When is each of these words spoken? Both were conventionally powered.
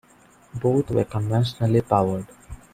Both 0.55 0.89
were 0.89 1.03
conventionally 1.03 1.81
powered. 1.81 2.25